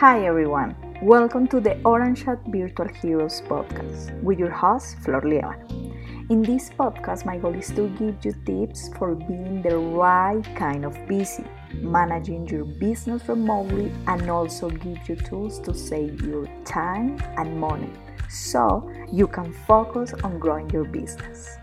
Hi 0.00 0.24
everyone, 0.24 0.74
welcome 1.02 1.46
to 1.48 1.60
the 1.60 1.78
Orange 1.84 2.22
Hat 2.22 2.38
Virtual 2.46 2.88
Heroes 2.88 3.42
podcast 3.42 4.18
with 4.22 4.38
your 4.38 4.50
host 4.50 4.96
Flor 5.00 5.20
Leon. 5.20 6.26
In 6.30 6.40
this 6.40 6.70
podcast, 6.70 7.26
my 7.26 7.36
goal 7.36 7.54
is 7.54 7.68
to 7.72 7.86
give 7.98 8.16
you 8.24 8.32
tips 8.46 8.88
for 8.96 9.14
being 9.14 9.60
the 9.60 9.76
right 9.76 10.42
kind 10.56 10.86
of 10.86 10.96
busy, 11.06 11.44
managing 11.74 12.48
your 12.48 12.64
business 12.64 13.28
remotely, 13.28 13.92
and 14.06 14.30
also 14.30 14.70
give 14.70 15.06
you 15.06 15.16
tools 15.16 15.60
to 15.60 15.74
save 15.74 16.22
your 16.22 16.46
time 16.64 17.20
and 17.36 17.60
money 17.60 17.92
so 18.30 18.90
you 19.12 19.26
can 19.26 19.52
focus 19.52 20.14
on 20.24 20.38
growing 20.38 20.70
your 20.70 20.84
business. 20.84 21.58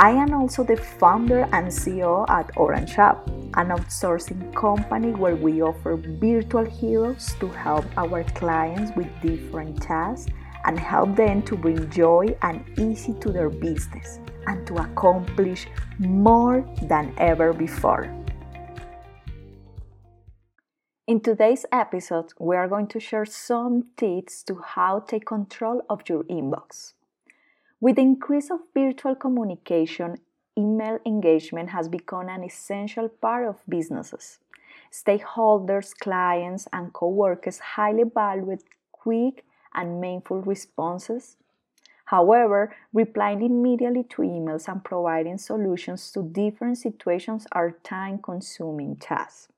I 0.00 0.10
am 0.10 0.32
also 0.32 0.62
the 0.62 0.76
founder 0.76 1.40
and 1.52 1.66
CEO 1.66 2.24
at 2.30 2.56
Orange 2.56 2.96
App, 2.98 3.26
an 3.54 3.70
outsourcing 3.70 4.54
company 4.54 5.10
where 5.10 5.34
we 5.34 5.60
offer 5.60 5.96
virtual 5.96 6.64
heroes 6.64 7.34
to 7.40 7.48
help 7.48 7.84
our 7.96 8.22
clients 8.22 8.92
with 8.94 9.08
different 9.20 9.82
tasks 9.82 10.30
and 10.66 10.78
help 10.78 11.16
them 11.16 11.42
to 11.42 11.56
bring 11.56 11.90
joy 11.90 12.28
and 12.42 12.64
ease 12.78 13.10
to 13.18 13.32
their 13.32 13.50
business 13.50 14.20
and 14.46 14.64
to 14.68 14.74
accomplish 14.76 15.66
more 15.98 16.64
than 16.82 17.12
ever 17.18 17.52
before. 17.52 18.08
In 21.08 21.18
today's 21.18 21.66
episode, 21.72 22.32
we 22.38 22.54
are 22.54 22.68
going 22.68 22.86
to 22.86 23.00
share 23.00 23.26
some 23.26 23.88
tips 23.96 24.44
to 24.44 24.62
how 24.64 25.00
take 25.00 25.26
control 25.26 25.82
of 25.90 26.08
your 26.08 26.22
inbox. 26.22 26.92
With 27.80 27.94
the 27.94 28.02
increase 28.02 28.50
of 28.50 28.58
virtual 28.74 29.14
communication, 29.14 30.16
email 30.58 30.98
engagement 31.06 31.70
has 31.70 31.88
become 31.88 32.28
an 32.28 32.42
essential 32.42 33.08
part 33.08 33.46
of 33.46 33.62
businesses. 33.68 34.40
Stakeholders, 34.90 35.96
clients, 35.96 36.66
and 36.72 36.92
coworkers 36.92 37.60
highly 37.60 38.02
value 38.02 38.58
quick 38.90 39.44
and 39.74 40.00
meaningful 40.00 40.40
responses. 40.40 41.36
However, 42.06 42.74
replying 42.92 43.42
immediately 43.42 44.02
to 44.10 44.22
emails 44.22 44.66
and 44.66 44.82
providing 44.82 45.38
solutions 45.38 46.10
to 46.12 46.24
different 46.24 46.78
situations 46.78 47.46
are 47.52 47.78
time 47.84 48.18
consuming 48.18 48.96
tasks. 48.96 49.52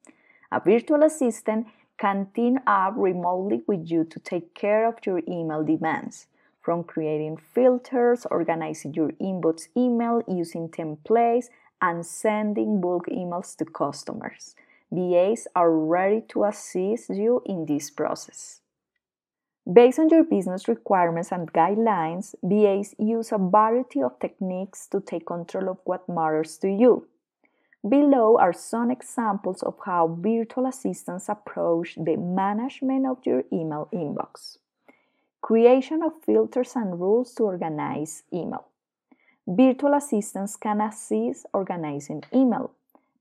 A 0.53 0.61
virtual 0.61 1.05
assistant 1.05 1.69
can 1.97 2.27
team 2.35 2.59
up 2.67 2.93
remotely 2.99 3.63
with 3.67 3.91
you 3.91 4.05
to 4.05 4.19
take 4.19 4.55
care 4.55 4.87
of 4.87 4.97
your 5.07 5.23
email 5.27 5.65
demands 5.65 6.27
from 6.61 6.85
creating 6.85 7.37
filters, 7.37 8.27
organizing 8.31 8.95
your 8.95 9.11
inbox 9.13 9.69
email 9.77 10.23
using 10.29 10.69
templates, 10.69 11.47
and 11.81 12.05
sending 12.05 12.81
bulk 12.81 13.07
emails 13.07 13.57
to 13.57 13.65
customers. 13.65 14.55
VAs 14.93 15.47
are 15.55 15.71
ready 15.71 16.23
to 16.29 16.45
assist 16.45 17.11
you 17.11 17.43
in 17.47 17.65
this 17.67 17.91
process. 17.91 18.61
Based 19.71 19.99
on 19.99 20.09
your 20.09 20.25
business 20.25 20.69
requirements 20.69 21.31
and 21.31 21.53
guidelines, 21.53 22.35
VAs 22.43 22.95
use 22.99 23.31
a 23.31 23.39
variety 23.39 24.03
of 24.03 24.19
techniques 24.19 24.87
to 24.89 25.01
take 25.01 25.27
control 25.27 25.69
of 25.69 25.79
what 25.85 26.09
matters 26.09 26.59
to 26.59 26.69
you. 26.69 27.07
Below 27.89 28.37
are 28.39 28.53
some 28.53 28.91
examples 28.91 29.63
of 29.63 29.77
how 29.87 30.19
virtual 30.21 30.67
assistants 30.67 31.29
approach 31.29 31.95
the 31.95 32.17
management 32.17 33.07
of 33.07 33.25
your 33.25 33.45
email 33.53 33.89
inbox. 33.93 34.59
Creation 35.43 36.03
of 36.03 36.13
filters 36.25 36.77
and 36.77 37.01
rules 37.01 37.35
to 37.35 37.45
organize 37.45 38.23
email. 38.33 38.67
Virtual 39.47 39.95
assistants 39.95 40.57
can 40.57 40.81
assist 40.81 41.47
organizing 41.53 42.23
email 42.33 42.71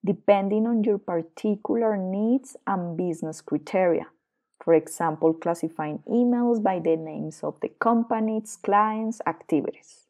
depending 0.04 0.66
on 0.66 0.84
your 0.84 0.98
particular 0.98 1.98
needs 1.98 2.56
and 2.66 2.96
business 2.96 3.42
criteria. 3.42 4.08
For 4.64 4.74
example, 4.74 5.34
classifying 5.34 6.00
emails 6.08 6.62
by 6.62 6.80
the 6.80 6.96
names 6.96 7.42
of 7.44 7.60
the 7.62 7.70
company's 7.80 8.58
clients' 8.62 9.22
activities. 9.26 10.06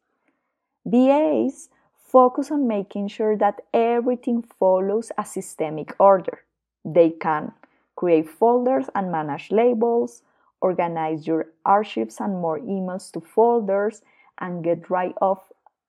VAs 0.85 1.69
focus 1.95 2.51
on 2.51 2.67
making 2.67 3.07
sure 3.07 3.37
that 3.37 3.61
everything 3.73 4.43
follows 4.59 5.11
a 5.17 5.25
systemic 5.25 5.95
order. 5.99 6.39
They 6.83 7.11
can 7.11 7.53
create 7.95 8.29
folders 8.29 8.85
and 8.95 9.11
manage 9.11 9.51
labels, 9.51 10.23
organize 10.61 11.27
your 11.27 11.47
archives 11.65 12.19
and 12.19 12.33
more 12.33 12.59
emails 12.59 13.11
to 13.13 13.21
folders, 13.21 14.01
and 14.39 14.63
get 14.63 14.89
rid 14.89 15.13
of 15.21 15.39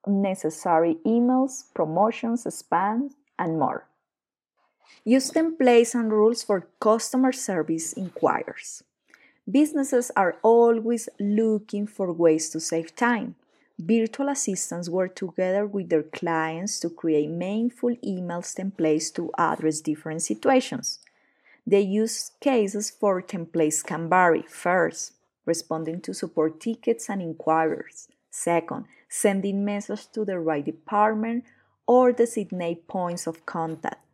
unnecessary 0.06 0.96
emails, 1.06 1.64
promotions, 1.74 2.44
spam, 2.44 3.10
and 3.38 3.58
more. 3.58 3.86
Use 5.04 5.30
templates 5.30 5.94
and 5.94 6.12
rules 6.12 6.42
for 6.42 6.68
customer 6.80 7.32
service 7.32 7.92
inquiries. 7.92 8.82
Businesses 9.50 10.10
are 10.16 10.36
always 10.42 11.08
looking 11.18 11.86
for 11.86 12.12
ways 12.12 12.50
to 12.50 12.60
save 12.60 12.94
time. 12.94 13.34
Virtual 13.78 14.28
assistants 14.28 14.90
work 14.90 15.16
together 15.16 15.66
with 15.66 15.88
their 15.88 16.02
clients 16.02 16.78
to 16.80 16.90
create 16.90 17.30
meaningful 17.30 17.96
emails 18.04 18.54
templates 18.54 19.12
to 19.14 19.30
address 19.38 19.80
different 19.80 20.22
situations. 20.22 20.98
The 21.66 21.80
use 21.80 22.32
cases 22.40 22.90
for 22.90 23.22
templates 23.22 23.84
can 23.84 24.08
vary. 24.08 24.42
First, 24.48 25.12
responding 25.46 26.00
to 26.02 26.14
support 26.14 26.60
tickets 26.60 27.08
and 27.08 27.20
inquiries. 27.22 28.08
Second, 28.30 28.86
sending 29.08 29.64
messages 29.64 30.06
to 30.06 30.24
the 30.24 30.38
right 30.38 30.64
department 30.64 31.44
or 31.86 32.12
designate 32.12 32.86
points 32.86 33.26
of 33.26 33.44
contact. 33.46 34.04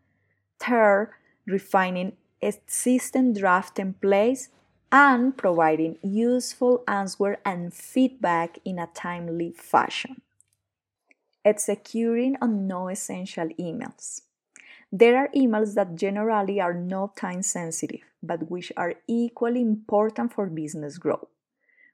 Third, 0.59 1.11
refining 1.47 2.17
existing 2.41 3.35
draft 3.35 3.77
templates 3.77 4.49
and 4.91 5.37
providing 5.37 5.99
useful 6.03 6.83
answer 6.89 7.39
and 7.45 7.75
feedback 7.75 8.59
in 8.65 8.79
a 8.79 8.89
timely 8.95 9.53
fashion. 9.53 10.23
Executing 11.45 12.37
on 12.41 12.67
no 12.67 12.89
essential 12.89 13.49
emails. 13.59 14.23
There 14.99 15.19
are 15.19 15.29
emails 15.37 15.75
that 15.75 15.95
generally 15.95 16.59
are 16.59 16.73
not 16.73 17.19
time 17.19 17.43
sensitive, 17.43 18.01
but 18.23 18.51
which 18.51 18.73
are 18.79 18.95
equally 19.07 19.61
important 19.61 20.33
for 20.33 20.47
business 20.47 20.97
growth. 20.97 21.29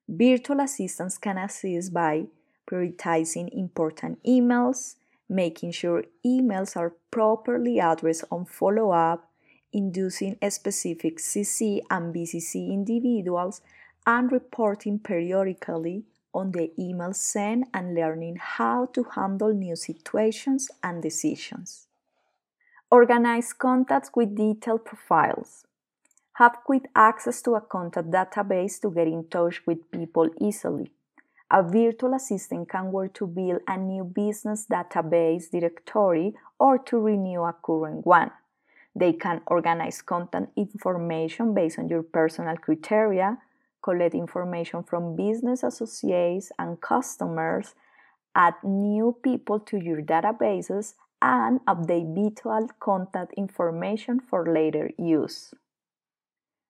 Virtual 0.08 0.60
assistants 0.60 1.18
can 1.18 1.36
assist 1.36 1.92
by 1.92 2.26
prioritizing 2.64 3.48
important 3.52 4.22
emails, 4.22 4.94
making 5.28 5.72
sure 5.72 6.04
emails 6.24 6.76
are 6.76 6.94
properly 7.10 7.80
addressed 7.80 8.22
on 8.30 8.44
follow 8.44 8.92
up, 8.92 9.28
inducing 9.72 10.36
specific 10.48 11.18
CC 11.18 11.80
and 11.90 12.14
BCC 12.14 12.70
individuals, 12.70 13.62
and 14.06 14.30
reporting 14.30 15.00
periodically 15.00 16.04
on 16.32 16.52
the 16.52 16.70
email 16.78 17.12
sent 17.12 17.66
and 17.74 17.96
learning 17.96 18.36
how 18.36 18.86
to 18.86 19.02
handle 19.16 19.52
new 19.52 19.74
situations 19.74 20.70
and 20.84 21.02
decisions. 21.02 21.88
Organize 22.92 23.54
contacts 23.54 24.10
with 24.14 24.36
detailed 24.36 24.84
profiles. 24.84 25.64
Have 26.34 26.58
quick 26.62 26.90
access 26.94 27.40
to 27.40 27.54
a 27.54 27.62
contact 27.62 28.10
database 28.10 28.78
to 28.82 28.90
get 28.90 29.06
in 29.06 29.24
touch 29.30 29.62
with 29.66 29.90
people 29.90 30.28
easily. 30.38 30.90
A 31.50 31.62
virtual 31.62 32.12
assistant 32.12 32.68
can 32.68 32.92
work 32.92 33.14
to 33.14 33.26
build 33.26 33.62
a 33.66 33.78
new 33.78 34.04
business 34.04 34.66
database 34.70 35.50
directory 35.50 36.34
or 36.60 36.76
to 36.80 36.98
renew 36.98 37.40
a 37.44 37.54
current 37.64 38.04
one. 38.04 38.30
They 38.94 39.14
can 39.14 39.40
organize 39.46 40.02
contact 40.02 40.48
information 40.54 41.54
based 41.54 41.78
on 41.78 41.88
your 41.88 42.02
personal 42.02 42.58
criteria, 42.58 43.38
collect 43.80 44.14
information 44.14 44.82
from 44.82 45.16
business 45.16 45.62
associates 45.62 46.52
and 46.58 46.78
customers, 46.78 47.74
add 48.34 48.56
new 48.62 49.16
people 49.22 49.60
to 49.60 49.78
your 49.78 50.02
databases, 50.02 50.92
and 51.22 51.60
update 51.66 52.14
vital 52.14 52.68
contact 52.80 53.32
information 53.34 54.20
for 54.20 54.52
later 54.52 54.90
use. 54.98 55.54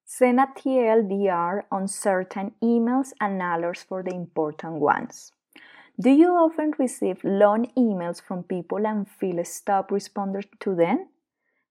Send 0.04 0.40
a 0.40 0.46
TLDR 0.46 1.62
on 1.72 1.88
certain 1.88 2.52
emails 2.62 3.12
and 3.18 3.40
alerts 3.40 3.84
for 3.86 4.02
the 4.02 4.14
important 4.14 4.74
ones. 4.74 5.32
Do 5.98 6.10
you 6.10 6.32
often 6.32 6.72
receive 6.78 7.24
long 7.24 7.66
emails 7.78 8.20
from 8.20 8.42
people 8.42 8.86
and 8.86 9.08
feel 9.08 9.42
stuck 9.44 9.90
responding 9.90 10.44
to 10.60 10.74
them? 10.74 11.08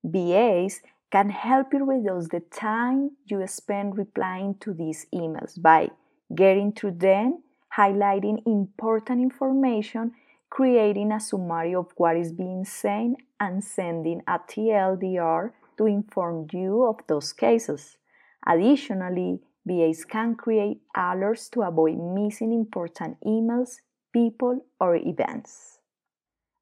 VAs 0.03 0.81
can 1.11 1.29
help 1.29 1.73
you 1.73 1.85
reduce 1.85 2.29
the 2.29 2.39
time 2.39 3.11
you 3.25 3.45
spend 3.45 3.97
replying 3.97 4.55
to 4.61 4.73
these 4.73 5.05
emails 5.13 5.61
by 5.61 5.89
getting 6.33 6.71
through 6.71 6.97
them, 6.97 7.43
highlighting 7.77 8.41
important 8.47 9.21
information, 9.21 10.13
creating 10.51 11.11
a 11.11 11.19
summary 11.19 11.73
of 11.73 11.87
what 11.97 12.15
is 12.15 12.31
being 12.31 12.63
said, 12.65 13.15
and 13.39 13.63
sending 13.63 14.21
a 14.27 14.37
TLDR 14.37 15.51
to 15.77 15.85
inform 15.87 16.45
you 16.53 16.83
of 16.85 16.97
those 17.07 17.33
cases. 17.33 17.97
Additionally, 18.45 19.39
VAs 19.65 20.05
can 20.05 20.35
create 20.35 20.81
alerts 20.95 21.49
to 21.51 21.61
avoid 21.61 21.97
missing 21.97 22.53
important 22.53 23.17
emails, 23.25 23.77
people, 24.13 24.65
or 24.79 24.95
events. 24.95 25.79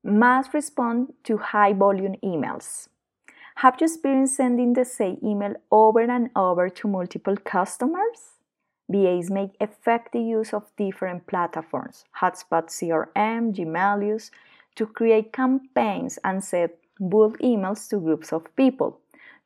Must 0.04 0.54
respond 0.54 1.14
to 1.24 1.38
high 1.38 1.74
volume 1.74 2.16
emails. 2.24 2.88
Have 3.56 3.76
you 3.82 3.86
experienced 3.86 4.38
sending 4.38 4.74
the 4.74 4.86
same 4.86 5.18
email 5.24 5.56
over 5.72 6.02
and 6.02 6.30
over 6.36 6.70
to 6.70 6.88
multiple 6.88 7.36
customers? 7.36 8.39
VAs 8.90 9.30
make 9.30 9.52
effective 9.62 10.24
use 10.24 10.54
of 10.54 10.64
different 10.76 11.28
platforms, 11.28 12.06
HubSpot 12.20 12.66
CRM, 12.68 13.54
Gmelius, 13.54 14.32
to 14.76 14.88
create 14.88 15.32
campaigns 15.32 16.18
and 16.24 16.44
send 16.44 16.72
bulk 17.00 17.38
emails 17.40 17.88
to 17.90 18.00
groups 18.00 18.34
of 18.34 18.54
people. 18.56 19.00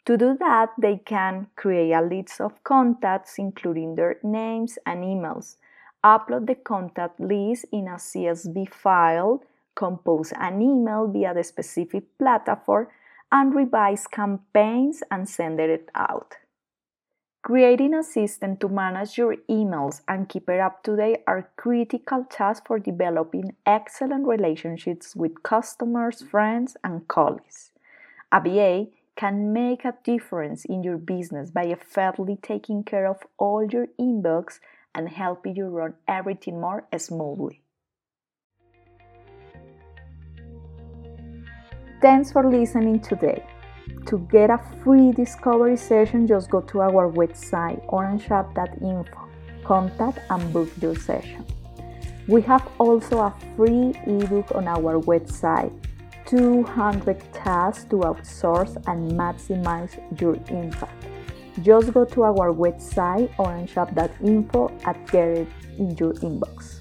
To 0.06 0.18
do 0.18 0.36
that, 0.40 0.70
they 0.78 0.98
can 0.98 1.48
create 1.56 1.92
a 1.92 2.02
list 2.02 2.42
of 2.42 2.64
contacts, 2.64 3.38
including 3.38 3.96
their 3.96 4.18
names 4.24 4.78
and 4.86 5.04
emails, 5.04 5.58
upload 6.04 6.48
the 6.48 6.56
contact 6.56 7.20
list 7.20 7.66
in 7.72 7.88
a 7.88 7.96
CSV 7.96 8.74
file, 8.74 9.44
compose 9.76 10.34
an 10.34 10.62
email 10.62 11.08
via 11.08 11.34
the 11.34 11.44
specific 11.44 12.18
platform, 12.18 12.88
and 13.32 13.56
revise 13.56 14.06
campaigns 14.08 15.04
and 15.10 15.28
send 15.28 15.60
it 15.60 15.90
out. 15.96 16.36
Creating 17.44 17.94
a 17.94 18.02
system 18.02 18.56
to 18.56 18.70
manage 18.70 19.18
your 19.18 19.36
emails 19.50 20.00
and 20.08 20.30
keep 20.30 20.50
it 20.50 20.62
up 20.62 20.82
to 20.82 20.96
date 20.96 21.20
are 21.28 21.50
critical 21.58 22.26
tasks 22.30 22.66
for 22.66 22.80
developing 22.80 23.54
excellent 23.66 24.26
relationships 24.26 25.14
with 25.14 25.44
customers, 25.44 26.22
friends, 26.22 26.78
and 26.86 27.06
colleagues. 27.10 27.72
A 28.32 28.40
VA 28.40 28.88
can 29.18 29.52
make 29.52 29.84
a 29.84 29.94
difference 30.06 30.64
in 30.64 30.84
your 30.84 30.98
business 30.98 31.52
by 31.52 31.66
effectively 31.66 32.38
taking 32.42 32.82
care 32.82 33.06
of 33.06 33.18
all 33.38 33.66
your 33.66 33.88
inbox 34.00 34.60
and 34.96 35.10
helping 35.10 35.58
you 35.58 35.66
run 35.66 35.96
everything 36.08 36.62
more 36.62 36.88
smoothly. 36.98 37.62
Thanks 42.02 42.32
for 42.32 42.50
listening 42.50 43.02
today. 43.02 43.44
To 44.08 44.20
get 44.32 44.50
a 44.50 44.60
free 44.84 45.12
discovery 45.12 45.78
session, 45.78 46.28
just 46.28 46.50
go 46.50 46.62
to 46.62 46.82
our 46.82 47.12
website 47.12 47.86
orangeup.info, 47.88 49.20
contact 49.64 50.20
and 50.30 50.54
book 50.54 50.70
your 50.82 50.96
session. 50.96 51.46
We 52.28 52.42
have 52.44 52.70
also 52.80 53.20
a 53.20 53.34
free 53.56 53.94
ebook 54.06 54.54
on 54.56 54.68
our 54.68 55.02
website 55.02 55.74
200 56.26 57.34
tasks 57.34 57.86
to 57.86 57.98
outsource 57.98 58.76
and 58.88 59.12
maximize 59.12 59.94
your 60.22 60.36
impact. 60.50 61.06
Just 61.62 61.94
go 61.94 62.06
to 62.06 62.24
our 62.24 62.52
website 62.52 63.34
orangeup.info 63.36 64.72
and 64.86 65.12
get 65.12 65.28
it 65.28 65.48
in 65.78 65.96
your 65.98 66.14
inbox. 66.14 66.80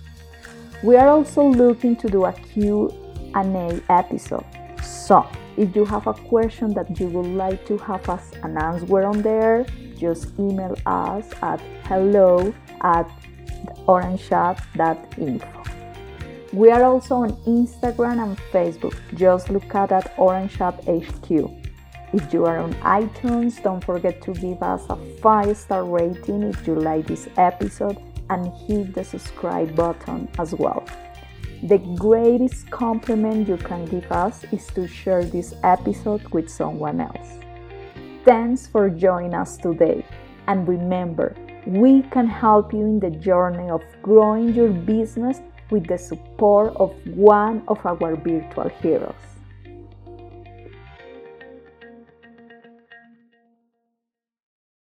We 0.82 0.96
are 0.96 1.08
also 1.08 1.46
looking 1.46 1.96
to 1.96 2.08
do 2.08 2.24
a 2.24 2.32
Q&A 2.32 3.80
episode 3.88 4.44
so, 4.82 5.26
if 5.56 5.76
you 5.76 5.84
have 5.84 6.06
a 6.06 6.14
question 6.14 6.72
that 6.74 6.98
you 6.98 7.08
would 7.08 7.26
like 7.26 7.66
to 7.66 7.76
have 7.78 8.08
us 8.08 8.30
an 8.42 8.56
answer 8.56 9.04
on 9.04 9.22
there, 9.22 9.66
just 9.98 10.38
email 10.38 10.76
us 10.86 11.30
at 11.42 11.60
hello 11.84 12.52
at 12.80 13.08
orangeup.info. 13.86 15.62
We 16.52 16.70
are 16.70 16.84
also 16.84 17.16
on 17.16 17.32
Instagram 17.44 18.22
and 18.22 18.36
Facebook. 18.52 18.94
Just 19.14 19.48
look 19.48 19.74
at 19.74 19.88
that 19.88 20.12
Orange. 20.18 20.58
If 22.14 22.32
you 22.34 22.44
are 22.44 22.58
on 22.58 22.74
iTunes, 22.74 23.62
don't 23.62 23.82
forget 23.82 24.20
to 24.22 24.34
give 24.34 24.62
us 24.62 24.82
a 24.90 24.96
5 24.96 25.56
star 25.56 25.84
rating 25.84 26.42
if 26.42 26.66
you 26.66 26.74
like 26.74 27.06
this 27.06 27.26
episode 27.38 27.96
and 28.28 28.52
hit 28.66 28.94
the 28.94 29.02
subscribe 29.02 29.74
button 29.74 30.28
as 30.38 30.52
well. 30.54 30.84
The 31.62 31.78
greatest 31.78 32.70
compliment 32.70 33.48
you 33.48 33.56
can 33.56 33.86
give 33.86 34.10
us 34.10 34.44
is 34.52 34.66
to 34.74 34.88
share 34.88 35.24
this 35.24 35.54
episode 35.62 36.26
with 36.32 36.50
someone 36.50 37.00
else. 37.00 37.38
Thanks 38.24 38.66
for 38.66 38.90
joining 38.90 39.34
us 39.34 39.56
today. 39.56 40.04
And 40.46 40.66
remember, 40.66 41.36
we 41.66 42.02
can 42.10 42.26
help 42.26 42.72
you 42.72 42.80
in 42.80 43.00
the 43.00 43.10
journey 43.10 43.70
of 43.70 43.82
growing 44.02 44.54
your 44.54 44.70
business 44.70 45.40
with 45.70 45.86
the 45.86 45.98
support 45.98 46.74
of 46.76 46.94
one 47.06 47.62
of 47.68 47.84
our 47.86 48.16
virtual 48.16 48.68
heroes. 48.80 49.31